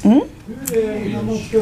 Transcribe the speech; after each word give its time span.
Mm. 0.04 0.29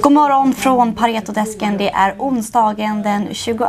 God 0.02 0.12
morgon 0.12 0.54
från 0.54 0.96
Paretodesken. 0.96 1.78
Det 1.78 1.90
är 1.90 2.16
onsdagen 2.18 3.02
den 3.04 3.34
22 3.34 3.66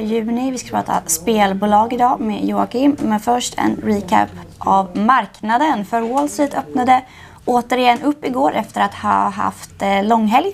juni. 0.00 0.50
Vi 0.50 0.58
ska 0.58 0.70
prata 0.70 1.02
spelbolag 1.06 1.92
idag 1.92 2.20
med 2.20 2.44
Joakim. 2.44 2.96
Men 3.02 3.20
först 3.20 3.58
en 3.58 3.76
recap 3.84 4.28
av 4.58 4.96
marknaden. 4.96 5.84
För 5.84 6.00
Wall 6.00 6.28
Street 6.28 6.54
öppnade 6.54 7.02
återigen 7.44 8.02
upp 8.02 8.24
igår 8.24 8.52
efter 8.52 8.80
att 8.80 8.94
ha 8.94 9.28
haft 9.28 9.82
eh, 9.82 10.04
långhelg. 10.04 10.52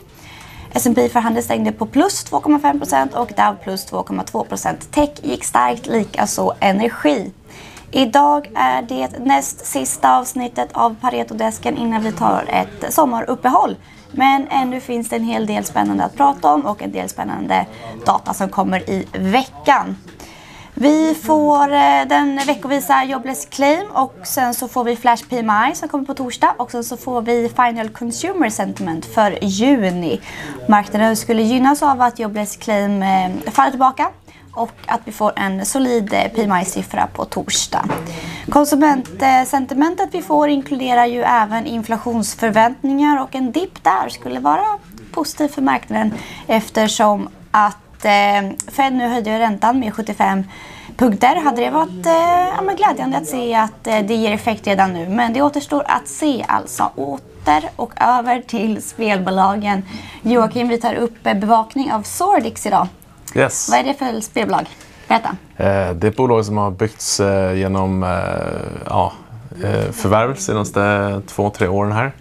S&P 0.72 1.08
för 1.08 1.40
stängde 1.40 1.72
på 1.72 1.86
plus 1.86 2.26
2,5% 2.30 3.14
och 3.14 3.32
Dow 3.36 3.56
plus 3.62 3.92
2,2% 3.92 4.74
Tech 4.90 5.10
gick 5.22 5.44
starkt, 5.44 5.86
likaså 5.86 6.54
energi. 6.60 7.30
Idag 7.94 8.50
är 8.54 8.82
det 8.82 9.18
näst 9.18 9.66
sista 9.66 10.18
avsnittet 10.18 10.68
av 10.72 10.96
Paretodesken 11.00 11.76
innan 11.76 12.02
vi 12.02 12.12
tar 12.12 12.44
ett 12.48 12.94
sommaruppehåll. 12.94 13.76
Men 14.10 14.48
ännu 14.48 14.80
finns 14.80 15.08
det 15.08 15.16
en 15.16 15.24
hel 15.24 15.46
del 15.46 15.64
spännande 15.64 16.04
att 16.04 16.16
prata 16.16 16.54
om 16.54 16.66
och 16.66 16.82
en 16.82 16.92
del 16.92 17.08
spännande 17.08 17.66
data 18.06 18.34
som 18.34 18.48
kommer 18.48 18.90
i 18.90 19.06
veckan. 19.12 19.96
Vi 20.74 21.14
får 21.14 21.72
eh, 21.72 22.06
den 22.08 22.40
veckovisa 22.46 23.04
Jobless 23.04 23.46
Claim 23.46 23.90
och 23.90 24.14
sen 24.22 24.54
så 24.54 24.68
får 24.68 24.84
vi 24.84 24.96
Flash 24.96 25.28
PMI 25.28 25.74
som 25.74 25.88
kommer 25.88 26.04
på 26.04 26.14
torsdag 26.14 26.54
och 26.56 26.70
sen 26.70 26.84
så 26.84 26.96
får 26.96 27.22
vi 27.22 27.52
Final 27.56 27.88
Consumer 27.88 28.50
Sentiment 28.50 29.06
för 29.06 29.44
juni. 29.44 30.20
Marknaden 30.68 31.16
skulle 31.16 31.42
gynnas 31.42 31.82
av 31.82 32.02
att 32.02 32.18
Jobless 32.18 32.56
Claim 32.56 33.02
eh, 33.02 33.50
faller 33.50 33.70
tillbaka 33.70 34.08
och 34.52 34.72
att 34.86 35.00
vi 35.04 35.12
får 35.12 35.32
en 35.36 35.66
solid 35.66 36.12
eh, 36.12 36.32
PMI-siffra 36.32 37.06
på 37.12 37.24
torsdag. 37.24 37.84
Konsumentsentimentet 38.50 40.08
vi 40.12 40.22
får 40.22 40.48
inkluderar 40.48 41.06
ju 41.06 41.22
även 41.22 41.66
inflationsförväntningar 41.66 43.22
och 43.22 43.34
en 43.34 43.52
dipp 43.52 43.84
där 43.84 44.08
skulle 44.08 44.40
vara 44.40 44.78
positiv 45.12 45.48
för 45.48 45.62
marknaden 45.62 46.14
eftersom 46.46 47.28
att 47.50 48.04
eh, 48.04 48.50
Fed 48.68 48.92
nu 48.92 49.08
höjde 49.08 49.38
räntan 49.38 49.80
med 49.80 49.94
75 49.94 50.44
punkter. 50.96 51.36
Hade 51.36 51.62
det 51.62 51.70
varit 51.70 52.06
eh, 52.06 52.66
ja, 52.66 52.74
glädjande 52.76 53.16
att 53.16 53.26
se 53.26 53.54
att 53.54 53.86
eh, 53.86 53.98
det 53.98 54.14
ger 54.14 54.32
effekt 54.32 54.66
redan 54.66 54.92
nu. 54.92 55.08
Men 55.08 55.32
det 55.32 55.42
återstår 55.42 55.84
att 55.86 56.08
se 56.08 56.44
alltså. 56.48 56.90
Åter 56.94 57.70
och 57.76 57.92
över 58.00 58.40
till 58.40 58.82
spelbolagen. 58.82 59.82
Joakim, 60.22 60.68
vi 60.68 60.78
tar 60.78 60.94
upp 60.94 61.26
eh, 61.26 61.34
bevakning 61.34 61.92
av 61.92 62.02
Sordix 62.02 62.66
idag. 62.66 62.88
Yes. 63.34 63.68
Vad 63.70 63.78
är 63.78 63.84
det 63.84 63.94
för 63.94 64.20
spelbolag? 64.20 64.66
Berätta. 65.08 65.28
Eh, 65.56 65.92
Det 65.94 66.06
är 66.06 66.10
ett 66.10 66.16
bolag 66.16 66.44
som 66.44 66.56
har 66.56 66.70
byggts 66.70 67.20
eh, 67.20 67.54
genom 67.58 68.02
eh, 68.02 68.08
ja, 68.86 69.12
förvärv 69.92 70.34
de 70.34 70.40
senaste 70.40 71.20
två, 71.26 71.50
tre 71.50 71.68
åren 71.68 71.92
här. 71.92 72.12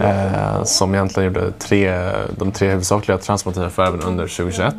Eh, 0.00 0.64
Som 0.64 0.94
egentligen 0.94 1.32
gjorde 1.34 1.50
tre, 1.52 2.10
de 2.38 2.52
tre 2.52 2.68
huvudsakliga 2.68 3.18
transformativa 3.18 3.70
förvärven 3.70 4.00
under 4.00 4.24
2021. 4.24 4.74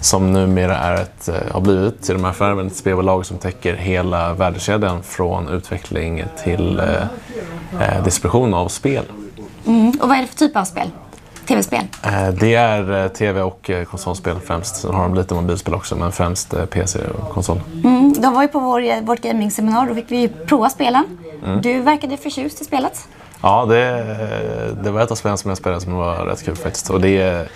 Som 0.00 0.32
numera 0.32 0.76
är 0.78 0.94
ett, 1.02 1.28
har 1.52 1.60
blivit 1.60 2.02
till 2.02 2.14
de 2.14 2.24
här 2.24 2.32
förvärven 2.32 2.66
ett 2.66 2.76
spelbolag 2.76 3.26
som 3.26 3.38
täcker 3.38 3.74
hela 3.74 4.32
värdekedjan 4.34 5.02
från 5.02 5.48
utveckling 5.48 6.24
till 6.44 6.80
eh, 6.80 8.04
distribution 8.04 8.54
av 8.54 8.68
spel. 8.68 9.04
Mm. 9.66 9.92
Och 10.00 10.08
vad 10.08 10.16
är 10.18 10.20
det 10.22 10.26
för 10.28 10.36
typ 10.36 10.56
av 10.56 10.64
spel? 10.64 10.90
Tv-spel? 11.46 11.84
Eh, 12.02 12.28
Det 12.28 12.54
är 12.54 13.04
eh, 13.04 13.08
tv 13.08 13.42
och 13.42 13.70
eh, 13.70 13.84
konsolspel 13.84 14.36
främst. 14.40 14.76
Sen 14.76 14.94
har 14.94 15.02
de 15.02 15.14
lite 15.14 15.34
mobilspel 15.34 15.74
också, 15.74 15.96
men 15.96 16.12
främst 16.12 16.54
PC 16.70 16.98
och 16.98 17.30
konsol. 17.30 17.60
Mm. 17.84 18.12
De 18.18 18.34
var 18.34 18.42
ju 18.42 18.48
på 18.48 18.58
vår, 18.58 19.02
vårt 19.02 19.20
gaming-seminar. 19.20 19.86
Då 19.88 19.94
fick 19.94 20.10
vi 20.10 20.28
prova 20.28 20.70
spelen. 20.70 21.04
Du 21.62 21.80
verkade 21.80 22.16
förtjust 22.16 22.60
i 22.60 22.64
spelet. 22.64 23.08
Ja, 23.42 23.64
det, 23.66 24.04
det 24.82 24.90
var 24.90 25.00
ett 25.00 25.10
av 25.10 25.14
spelen 25.14 25.38
som 25.38 25.48
jag 25.48 25.58
spelade 25.58 25.80
som 25.80 25.92
var 25.94 26.16
rätt 26.26 26.44
kul 26.44 26.56
faktiskt. 26.56 26.90
Och 26.90 27.00
det, 27.00 27.48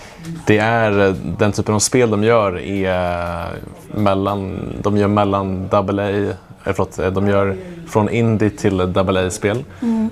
det 0.46 0.58
är 0.58 1.16
den 1.38 1.52
typen 1.52 1.74
av 1.74 1.78
spel 1.78 2.10
de 2.10 2.24
gör 2.24 2.58
är 2.58 3.46
mellan, 3.94 4.60
de 4.82 4.96
gör 4.96 5.08
mellan 5.08 5.68
AA, 5.72 6.32
eh, 6.64 6.72
förlåt, 6.74 7.14
de 7.14 7.28
gör 7.28 7.56
från 7.88 8.08
indie 8.08 8.50
till 8.50 8.80
AA-spel. 8.80 9.64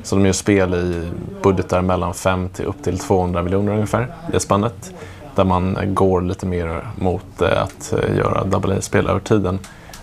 Så 0.03 0.17
de 0.17 0.27
gör 0.27 0.33
spel 0.33 0.75
i 0.75 1.11
budgetar 1.43 1.83
mellan 1.83 2.15
5 2.15 2.49
till 2.49 2.65
upp 2.65 2.83
till 2.83 2.99
200 2.99 3.43
miljoner 3.43 3.73
ungefär, 3.73 4.07
det 4.33 4.41
spannet. 4.41 4.93
Där 5.35 5.45
man 5.45 5.77
går 5.95 6.21
lite 6.23 6.47
mer 6.47 6.87
mot 6.99 7.43
eh, 7.43 7.63
att 7.63 7.93
eh, 7.93 8.17
göra 8.17 8.41
AA-spel 8.75 9.07
över 9.07 9.21
tiden. 9.21 9.59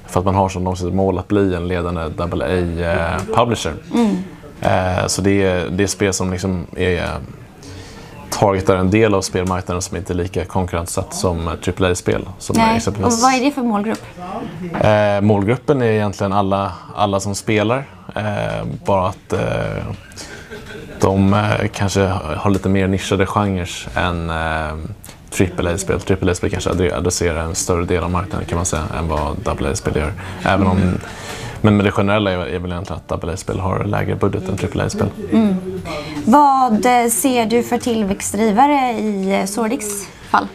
För 0.08 0.20
att 0.20 0.26
man 0.26 0.36
har 0.36 0.50
som 0.50 0.64
långsiktigt 0.64 0.96
mål 0.96 1.18
att 1.20 1.28
bli 1.28 1.56
en 1.56 1.68
ledande 1.68 2.02
AA-publisher. 2.02 3.74
Eh, 4.62 5.08
Så 5.08 5.22
det 5.22 5.44
är, 5.44 5.70
det 5.70 5.84
är 5.84 5.88
spel 5.88 6.14
som 6.14 6.32
liksom 6.32 6.66
är 6.76 7.09
targetar 8.44 8.76
en 8.76 8.90
del 8.92 9.14
av 9.14 9.22
spelmarknaden 9.22 9.81
som 9.81 9.98
inte 9.98 10.14
är 10.14 10.16
lika 10.16 10.46
konkurrenssatt 10.46 11.14
som 11.16 11.48
AAA-spel. 11.48 12.30
Som 12.40 12.56
Nej. 12.58 12.70
Och 12.72 12.76
exempelvis, 12.78 13.24
vad 13.24 13.34
är 13.34 13.40
det 13.42 13.52
för 13.52 13.62
målgrupp? 13.62 14.02
eh, 14.81 15.22
målgruppen 15.22 15.81
är 15.81 15.86
egentligen 15.86 16.34
alla, 16.34 16.72
alla 16.96 17.20
som 17.20 17.36
spelar. 17.36 17.84
Eh, 18.16 18.66
bara 18.86 19.08
att 19.08 19.34
eh, 19.34 19.84
de 21.02 21.34
eh, 21.34 21.68
kanske 21.74 22.02
har 22.38 22.50
lite 22.50 22.70
mer 22.70 22.88
nischade 22.88 23.26
genrer 23.26 23.70
än 23.96 24.30
eh, 24.30 24.74
AAA-spel. 25.59 26.00
AAA-spel 26.22 26.50
kanske 26.50 26.70
adre- 26.70 26.98
adresserar 26.98 27.44
en 27.44 27.56
större 27.56 27.86
del 27.86 28.03
av 28.03 28.12
marknaden 28.12 28.46
kan 28.48 28.56
man 28.56 28.66
säga 28.66 28.84
än 29.00 29.08
vad 29.08 29.48
AA-spel 29.48 29.96
gör. 29.96 30.14
Även 30.46 30.68
om, 30.68 30.78
men 31.62 31.78
det 31.78 31.92
generella 31.92 32.32
är, 32.32 32.38
väl 32.59 32.72
egentligen 32.72 33.02
att 33.08 33.24
AA-spel 33.24 33.59
har 33.59 33.84
lägre 33.84 34.16
budget 34.16 34.44
än 34.50 34.82
AAA-spel. 34.82 35.08
Vad 36.25 36.85
eh, 36.85 37.09
ser 37.09 37.45
du 37.45 37.63
för 37.63 37.78
tillväxtdrivare 37.78 38.91
i 38.91 39.39
eh, 39.39 39.45
Sordix 39.45 39.85
fall? 40.29 40.47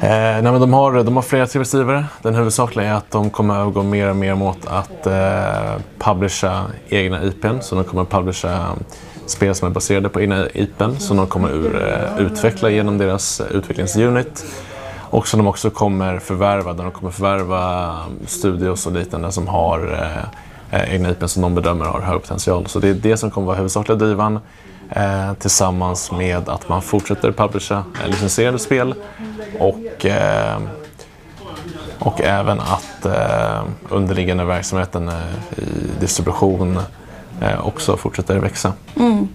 Eh, 0.00 0.08
nej, 0.08 0.42
men 0.42 0.60
de, 0.60 0.72
har, 0.72 1.04
de 1.04 1.16
har 1.16 1.22
flera 1.22 1.46
tillväxtdrivare. 1.46 2.04
Den 2.22 2.34
huvudsakliga 2.34 2.86
är 2.86 2.94
att 2.94 3.10
de 3.10 3.30
kommer 3.30 3.54
övergå 3.54 3.82
mer 3.82 4.10
och 4.10 4.16
mer 4.16 4.34
mot 4.34 4.66
att 4.66 5.06
eh, 5.06 5.82
publisha 5.98 6.64
egna 6.88 7.24
IPn. 7.24 7.60
Så 7.60 7.74
de 7.74 7.84
kommer 7.84 8.02
att 8.02 8.10
publisha 8.10 8.68
spel 9.26 9.54
som 9.54 9.68
är 9.68 9.72
baserade 9.72 10.08
på 10.08 10.20
egna 10.20 10.48
IPn 10.54 10.96
som 10.98 11.16
de 11.16 11.26
kommer 11.26 11.50
ur, 11.50 11.88
eh, 11.88 12.26
utveckla 12.26 12.70
genom 12.70 12.98
deras 12.98 13.40
eh, 13.40 13.56
utvecklingsunit. 13.56 14.44
Och 15.00 15.28
som 15.28 15.38
de 15.38 15.46
också 15.46 15.70
kommer 15.70 16.18
förvärva, 16.18 16.72
där 16.72 16.84
de 16.84 16.92
kommer 16.92 17.12
förvärva 17.12 17.96
studios 18.26 18.86
och 18.86 18.92
liknande 18.92 19.32
som 19.32 19.48
har 19.48 20.08
eh, 20.70 20.94
egna 20.94 21.10
IPn 21.10 21.26
som 21.26 21.42
de 21.42 21.54
bedömer 21.54 21.84
har 21.84 22.00
hög 22.00 22.22
potential. 22.22 22.66
Så 22.66 22.78
det 22.78 22.88
är 22.88 22.94
det 22.94 23.16
som 23.16 23.30
kommer 23.30 23.46
vara 23.46 23.56
huvudsakliga 23.56 23.98
drivan 23.98 24.40
eh, 24.96 25.34
tillsammans 25.34 26.12
med 26.12 26.48
att 26.48 26.68
man 26.68 26.82
fortsätter 26.82 27.32
publisha 27.32 27.84
licensierade 28.06 28.58
spel 28.58 28.94
och, 29.58 30.06
eh, 30.06 30.60
och 31.98 32.20
även 32.20 32.60
att 32.60 33.06
eh, 33.06 33.62
underliggande 33.88 34.44
verksamheten 34.44 35.08
eh, 35.08 35.14
i 35.56 36.00
distribution 36.00 36.78
eh, 37.40 37.66
också 37.66 37.96
fortsätter 37.96 38.38
växa. 38.38 38.72
Mm. 38.96 39.28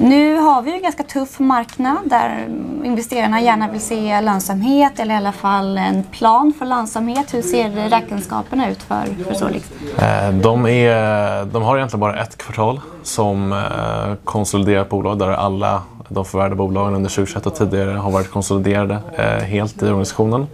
Nu 0.00 0.36
har 0.36 0.62
vi 0.62 0.70
ju 0.70 0.76
en 0.76 0.82
ganska 0.82 1.02
tuff 1.02 1.38
marknad 1.38 1.98
där 2.04 2.48
investerarna 2.84 3.40
gärna 3.40 3.68
vill 3.70 3.80
se 3.80 4.20
lönsamhet 4.20 5.00
eller 5.00 5.14
i 5.14 5.16
alla 5.16 5.32
fall 5.32 5.78
en 5.78 6.02
plan 6.02 6.52
för 6.58 6.66
lönsamhet. 6.66 7.34
Hur 7.34 7.42
ser 7.42 7.90
räkenskaperna 7.90 8.70
ut 8.70 8.82
för, 8.82 9.24
för 9.24 9.34
Solix? 9.34 9.70
Eh, 9.98 10.32
de, 10.32 10.66
är, 10.66 11.44
de 11.44 11.62
har 11.62 11.76
egentligen 11.76 12.00
bara 12.00 12.22
ett 12.22 12.38
kvartal 12.38 12.80
som 13.02 13.52
eh, 13.52 14.14
konsoliderat 14.24 14.88
bolag 14.88 15.18
där 15.18 15.28
alla 15.28 15.82
de 16.08 16.24
förvärvade 16.24 16.56
bolagen 16.56 16.94
under 16.94 17.10
2021 17.10 17.46
och 17.46 17.54
tidigare 17.54 17.90
har 17.90 18.10
varit 18.10 18.30
konsoliderade 18.30 18.98
eh, 19.16 19.44
helt 19.44 19.82
i 19.82 19.86
organisationen. 19.86 20.46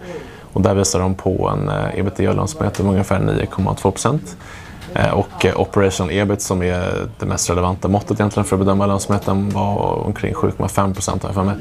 Och 0.52 0.61
där 0.61 0.75
visar 0.75 1.00
de 1.00 1.14
på 1.14 1.49
en 1.49 1.70
ebitda-lönsamhet 1.94 2.81
om 2.81 2.88
ungefär 2.88 3.19
9,2 3.19 3.90
procent. 3.90 4.37
Eh, 4.94 5.11
Och 5.11 5.44
eh, 5.44 5.61
operational 5.61 6.12
ebit 6.12 6.43
som 6.43 6.62
är 6.62 7.08
det 7.19 7.26
mest 7.26 7.50
relevanta 7.50 7.88
måttet 7.88 8.20
egentligen 8.20 8.44
för 8.44 8.56
att 8.56 8.61
bedöma 8.61 8.87
lönsamheten 8.87 9.50
var 9.50 10.06
omkring 10.06 10.35
7,5 10.35 10.94
procent 10.94 11.23
för 11.35 11.43
mig. 11.43 11.55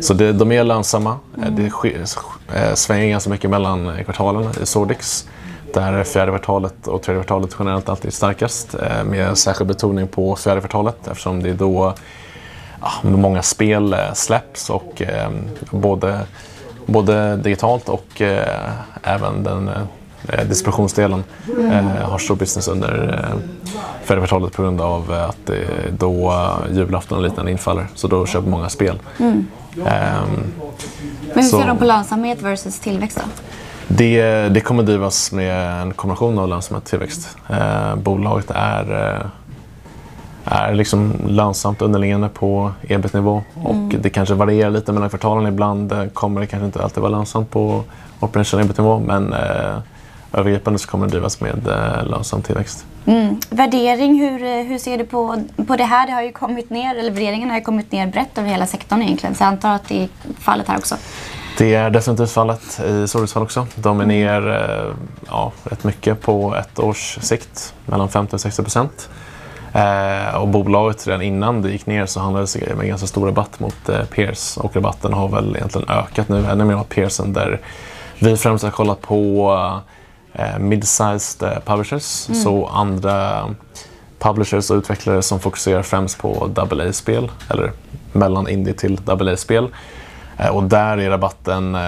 Så 0.00 0.14
det, 0.14 0.32
de 0.32 0.52
är 0.52 0.64
lönsamma. 0.64 1.16
Eh, 1.42 1.50
Det 1.50 1.62
eh, 2.54 2.74
svänger 2.74 3.08
ganska 3.08 3.30
mycket 3.30 3.50
mellan 3.50 4.04
kvartalen 4.04 4.50
i 4.62 4.66
Sordix. 4.66 5.28
Där 5.74 6.04
fjärde 6.04 6.30
kvartalet 6.30 6.86
och 6.86 7.02
tredje 7.02 7.22
kvartalet 7.22 7.56
generellt 7.58 7.88
alltid 7.88 8.06
är 8.06 8.12
starkast 8.12 8.74
med 9.04 9.38
särskild 9.38 9.68
betoning 9.68 10.08
på 10.08 10.36
fjärde 10.36 10.60
kvartalet 10.60 11.08
eftersom 11.08 11.42
det 11.42 11.50
är 11.50 11.54
då 11.54 11.94
ja, 12.80 12.90
många 13.02 13.42
spel 13.42 13.96
släpps 14.14 14.70
och 14.70 15.02
eh, 15.02 15.30
både, 15.70 16.20
både 16.86 17.36
digitalt 17.36 17.88
och 17.88 18.20
eh, 18.20 18.70
även 19.02 19.44
den, 19.44 19.70
distributionsdelen 20.48 21.24
eh, 21.70 21.84
har 21.84 22.18
stor 22.18 22.36
business 22.36 22.68
under 22.68 23.14
eh, 23.14 23.40
förra 24.04 24.18
kvartalet 24.18 24.52
på 24.52 24.62
grund 24.62 24.80
av 24.80 25.12
att 25.12 25.50
då 25.98 26.30
eh, 26.30 26.76
julafton 26.76 27.18
och 27.18 27.24
liknande 27.24 27.50
infaller. 27.50 27.86
Så 27.94 28.08
då 28.08 28.26
köper 28.26 28.48
många 28.48 28.68
spel. 28.68 28.98
Ehm, 29.18 29.40
Men 29.76 29.84
hur 31.34 31.42
ser 31.42 31.66
de 31.66 31.78
på 31.78 31.84
lönsamhet 31.84 32.42
versus 32.42 32.78
tillväxt 32.78 33.16
då? 33.24 33.42
det, 33.88 34.48
det 34.48 34.60
kommer 34.60 34.82
drivas 34.82 35.32
med 35.32 35.82
en 35.82 35.92
kombination 35.92 36.38
av 36.38 36.48
lönsamhet 36.48 36.84
och 36.84 36.90
tillväxt. 36.90 37.36
Eh, 37.48 37.96
bolaget 37.96 38.50
är, 38.54 39.14
eh, 39.14 39.26
är 40.44 40.74
liksom 40.74 41.12
lönsamt 41.26 41.82
underliggande 41.82 42.28
på 42.28 42.72
ebit-nivå 42.82 43.42
och 43.64 43.94
det 44.00 44.10
kanske 44.10 44.34
varierar 44.34 44.70
lite 44.70 44.92
mellan 44.92 45.10
kvartalen. 45.10 45.46
Ibland 45.46 45.92
eh, 45.92 46.06
kommer 46.06 46.40
det 46.40 46.46
kanske 46.46 46.66
inte 46.66 46.82
alltid 46.82 47.02
vara 47.02 47.12
lönsamt 47.12 47.50
på 47.50 47.84
operationell 48.20 48.66
ebit-nivå 48.66 48.98
men 48.98 49.32
eh, 49.32 49.78
övergripande 50.32 50.78
så 50.78 50.88
kommer 50.88 51.06
det 51.06 51.12
drivas 51.12 51.40
med 51.40 51.68
eh, 51.68 52.06
lönsam 52.06 52.42
tillväxt. 52.42 52.86
Mm. 53.06 53.40
Värdering, 53.50 54.20
hur, 54.20 54.42
eh, 54.42 54.64
hur 54.64 54.78
ser 54.78 54.98
du 54.98 55.04
på, 55.04 55.42
på 55.66 55.76
det 55.76 55.84
här? 55.84 56.06
Det 56.06 56.12
har 56.12 56.22
ju 56.22 56.32
kommit 56.32 56.70
ner, 56.70 56.94
eller 56.94 57.10
värderingen 57.10 57.50
har 57.50 57.56
ju 57.56 57.62
kommit 57.62 57.92
ner 57.92 58.06
brett 58.06 58.38
över 58.38 58.48
hela 58.48 58.66
sektorn 58.66 59.02
egentligen. 59.02 59.34
Så 59.34 59.42
jag 59.42 59.48
antar 59.48 59.74
att 59.74 59.88
det 59.88 60.02
är 60.02 60.08
fallet 60.38 60.68
här 60.68 60.78
också. 60.78 60.94
Det 61.58 61.74
är 61.74 61.90
definitivt 61.90 62.30
fallet 62.30 62.80
i 62.80 63.08
Solix 63.08 63.32
fall 63.32 63.42
också. 63.42 63.66
De 63.74 64.00
är 64.00 64.06
ner 64.06 64.48
eh, 64.50 64.94
ja, 65.28 65.52
rätt 65.64 65.84
mycket 65.84 66.20
på 66.20 66.54
ett 66.54 66.78
års 66.78 67.18
sikt, 67.20 67.74
mellan 67.86 68.08
50 68.08 68.36
och 68.36 68.40
60 68.40 68.62
procent. 68.62 69.08
Eh, 69.72 70.34
och 70.34 70.48
bolaget 70.48 71.06
redan 71.06 71.22
innan 71.22 71.62
det 71.62 71.70
gick 71.70 71.86
ner 71.86 72.06
så 72.06 72.20
handlade 72.20 72.46
det 72.66 72.74
med 72.74 72.86
ganska 72.86 73.06
stor 73.06 73.26
rabatt 73.26 73.60
mot 73.60 73.88
eh, 73.88 74.04
peers 74.04 74.56
och 74.56 74.76
rabatten 74.76 75.12
har 75.12 75.28
väl 75.28 75.56
egentligen 75.56 75.88
ökat 75.90 76.28
nu 76.28 76.46
ännu 76.46 76.64
mer 76.64 76.76
mot 76.76 76.88
peersen 76.88 77.32
där 77.32 77.60
vi 78.18 78.36
främst 78.36 78.64
har 78.64 78.70
kollat 78.70 79.00
på 79.00 79.52
eh, 79.52 79.78
mid-sized 80.58 81.42
eh, 81.52 81.58
publishers, 81.64 82.28
så 82.42 82.66
andra 82.66 83.44
publishers 84.18 84.70
och 84.70 84.76
utvecklare 84.76 85.22
som 85.22 85.40
fokuserar 85.40 85.82
främst 85.82 86.18
på 86.18 86.50
AA-spel 86.56 87.30
eller 87.50 87.72
mellan 88.12 88.48
indie 88.48 88.74
till 88.74 89.00
AA-spel. 89.06 89.68
Eh, 90.38 90.48
Och 90.56 90.62
där 90.62 90.98
är 90.98 91.10
rabatten 91.10 91.74
eh, 91.74 91.80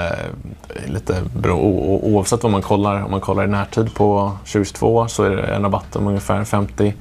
lite 0.87 1.17
bero, 1.37 1.55
o- 1.59 2.01
oavsett 2.03 2.43
vad 2.43 2.53
man 2.53 2.63
kollar. 2.63 3.05
Om 3.05 3.11
man 3.11 3.21
kollar 3.21 3.45
i 3.45 3.49
närtid 3.49 3.95
på 3.95 4.33
2022 4.39 5.09
så 5.09 5.23
är 5.25 5.31
det 5.31 5.43
en 5.43 5.63
rabatt 5.63 5.97
om 5.97 6.07
ungefär 6.07 6.45
50 6.45 6.95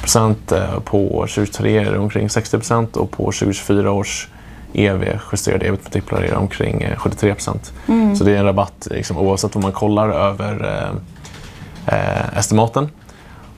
procent. 0.00 0.52
Eh, 0.52 0.78
På 0.84 1.08
2023 1.08 1.78
är 1.78 1.92
det 1.92 1.98
omkring 1.98 2.30
60 2.30 2.56
procent 2.58 2.96
och 2.96 3.10
på 3.10 3.22
2024 3.24 3.90
års 3.92 4.28
EV, 4.76 5.18
justerade 5.32 5.66
ebit-multiplar, 5.66 6.22
är 6.22 6.36
omkring 6.36 6.82
eh, 6.82 6.96
73 6.96 7.34
procent. 7.34 7.72
Så 8.18 8.24
det 8.24 8.32
är 8.32 8.36
en 8.38 8.44
rabatt 8.44 8.88
liksom, 8.90 9.18
oavsett 9.18 9.54
vad 9.54 9.64
man 9.64 9.72
kollar 9.72 10.08
över 10.08 10.64
eh, 10.64 11.98
eh, 11.98 12.38
estimaten. 12.38 12.90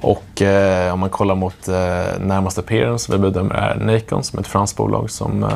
Och 0.00 0.42
eh, 0.42 0.92
om 0.94 1.00
man 1.00 1.10
kollar 1.10 1.34
mot 1.34 1.68
eh, 1.68 1.74
närmaste 2.20 2.62
peeren 2.62 2.98
som 2.98 3.12
vi 3.12 3.18
bedömer 3.18 3.54
är 3.54 3.76
Nacon 3.76 4.22
som 4.22 4.38
är 4.38 4.42
ett 4.42 4.48
franskt 4.48 4.76
bolag 4.76 5.10
som 5.10 5.44
eh, 5.44 5.50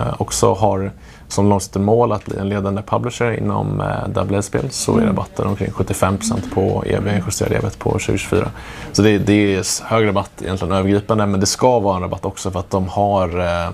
eh, 0.00 0.14
också 0.18 0.54
har 0.54 0.92
som 1.28 1.48
långsiktigt 1.48 1.82
mål 1.82 2.12
att 2.12 2.24
bli 2.24 2.38
en 2.38 2.48
ledande 2.48 2.82
publisher 2.82 3.38
inom 3.38 3.80
eh, 3.80 4.36
AA-spel 4.36 4.70
så 4.70 4.98
är 4.98 5.06
rabatten 5.06 5.46
omkring 5.46 5.70
75% 5.70 6.54
på 6.54 6.84
EV, 6.86 7.22
justerad 7.26 7.52
ebit 7.52 7.78
på 7.78 7.90
2024. 7.90 8.50
Så 8.92 9.02
det, 9.02 9.18
det 9.18 9.54
är 9.54 9.84
hög 9.84 10.06
rabatt 10.08 10.42
egentligen 10.42 10.74
övergripande 10.74 11.26
men 11.26 11.40
det 11.40 11.46
ska 11.46 11.78
vara 11.78 11.96
en 11.96 12.02
rabatt 12.02 12.24
också 12.24 12.50
för 12.50 12.60
att 12.60 12.70
de 12.70 12.88
har 12.88 13.38
eh, 13.40 13.66
eh, 13.66 13.70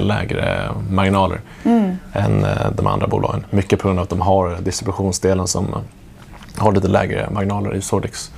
lägre 0.00 0.70
marginaler 0.90 1.40
än 2.12 2.44
eh, 2.44 2.50
de 2.76 2.86
andra 2.86 3.06
bolagen. 3.06 3.44
Mycket 3.50 3.80
på 3.80 3.88
grund 3.88 3.98
av 3.98 4.02
att 4.02 4.08
de 4.10 4.20
har 4.20 4.56
distributionsdelen 4.60 5.46
som 5.46 5.64
eh, 5.68 5.80
har 6.56 6.72
lite 6.72 6.88
lägre 6.88 7.28
marginaler 7.30 7.74
i 7.74 7.80
Sordix. 7.82 8.30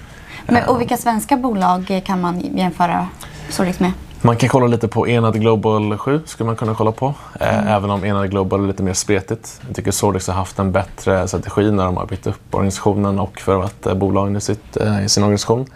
Men, 0.46 0.68
och 0.68 0.80
vilka 0.80 0.96
svenska 0.96 1.36
bolag 1.36 2.02
kan 2.06 2.20
man 2.20 2.40
jämföra 2.40 3.08
Solix 3.48 3.80
med? 3.80 3.92
Man 4.22 4.36
kan 4.36 4.48
kolla 4.48 4.66
lite 4.66 4.88
på 4.88 5.08
Enad 5.08 5.40
Global 5.40 5.98
7, 5.98 6.20
skulle 6.26 6.46
man 6.46 6.56
kunna 6.56 6.74
kolla 6.74 6.92
på. 6.92 7.14
Eh, 7.40 7.72
Även 7.72 7.90
om 7.90 8.04
Enad 8.04 8.30
Global 8.30 8.62
är 8.62 8.66
lite 8.66 8.82
mer 8.82 8.92
spretigt. 8.92 9.60
Jag 9.66 9.76
tycker 9.76 9.90
Sordix 9.90 10.26
har 10.26 10.34
haft 10.34 10.58
en 10.58 10.72
bättre 10.72 11.28
strategi 11.28 11.70
när 11.70 11.84
de 11.84 11.96
har 11.96 12.06
byggt 12.06 12.26
upp 12.26 12.54
organisationen 12.54 13.18
och 13.18 13.40
förvärvat 13.40 13.86
eh, 13.86 13.94
bolagen 13.94 14.36
i, 14.36 14.40
sitt, 14.40 14.76
eh, 14.76 15.04
i 15.04 15.08
sin 15.08 15.22
organisation. 15.22 15.66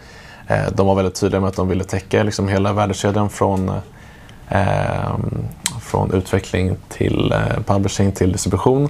Eh, 0.47 0.57
de 0.75 0.87
var 0.87 0.95
väldigt 0.95 1.15
tydliga 1.15 1.41
med 1.41 1.47
att 1.47 1.55
de 1.55 1.67
ville 1.67 1.83
täcka 1.83 2.23
liksom 2.23 2.47
hela 2.47 2.73
värdekedjan 2.73 3.29
från, 3.29 3.69
eh, 3.69 3.75
från 5.81 6.13
utveckling 6.13 6.77
till 6.89 7.31
eh, 7.31 7.63
publishing 7.65 8.11
till 8.11 8.31
distribution. 8.31 8.89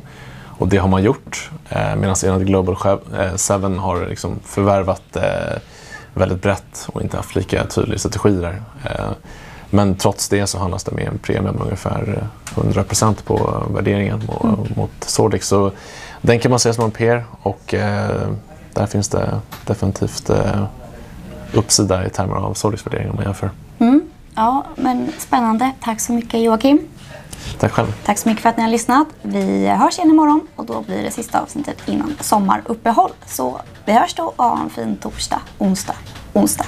Och 0.58 0.68
det 0.68 0.78
har 0.78 0.88
man 0.88 1.04
gjort. 1.04 1.52
Eh, 1.70 1.96
Medan 1.96 2.16
Enad 2.26 2.46
Global 2.46 2.76
7 2.76 2.90
har 3.80 4.08
liksom 4.10 4.40
förvärvat 4.46 5.16
eh, 5.16 5.58
väldigt 6.14 6.42
brett 6.42 6.88
och 6.94 7.02
inte 7.02 7.18
haft 7.18 7.36
lika 7.36 7.66
tydlig 7.66 8.00
strategi 8.00 8.30
där. 8.42 8.62
Eh, 8.86 9.10
Men 9.70 9.96
trots 9.96 10.30
det 10.30 10.48
så 10.48 10.60
handlas 10.60 10.84
det 10.84 10.92
med 10.92 11.08
en 11.08 11.18
premie 11.18 11.52
med 11.52 11.62
ungefär 11.62 12.28
eh, 12.56 12.60
100% 12.64 13.16
på 13.26 13.64
värderingen 13.76 14.22
mo- 14.22 14.78
mot 14.78 14.92
Sordix. 15.00 15.48
Så 15.48 15.72
den 16.22 16.40
kan 16.40 16.50
man 16.50 16.60
se 16.60 16.74
som 16.74 16.84
en 16.86 16.92
peer 16.92 17.24
och 17.42 17.74
eh, 17.74 18.22
där 18.74 18.86
finns 18.86 19.10
det 19.10 19.40
definitivt 19.66 20.30
eh, 20.30 20.64
uppsida 21.54 22.06
i 22.06 22.10
termer 22.10 22.36
av 22.36 22.54
Sordix 22.54 22.86
värdering 22.86 23.10
om 23.10 23.16
man 23.16 23.26
jämför. 23.26 23.50
Mm. 23.80 24.02
Ja, 24.36 24.66
men 24.76 25.12
spännande. 25.18 25.72
Tack 25.82 26.00
så 26.00 26.14
mycket 26.14 26.42
Joakim. 26.42 26.88
Tack 27.60 27.72
själv. 27.72 27.88
Tack 28.06 28.18
så 28.18 28.30
mycket 28.30 28.42
för 28.42 28.50
att 28.50 28.58
ni 28.58 28.64
har 28.64 28.70
lyssnat. 28.70 29.08
Vi 29.22 29.68
hörs 29.68 29.98
igen 29.98 30.10
imorgon 30.10 30.48
och 30.56 30.66
då 30.66 30.82
blir 30.82 31.04
det 31.04 31.12
sista 31.12 31.40
avsnittet 31.42 31.78
innan 31.88 32.16
sommaruppehåll. 32.20 33.12
Så 33.26 33.62
vi 33.86 33.94
hörs 33.94 34.14
då 34.14 34.34
och 34.36 34.46
ha 34.46 34.60
en 34.60 34.70
fin 34.70 34.96
torsdag, 34.96 35.42
onsdag, 35.58 35.96
onsdag. 36.34 36.66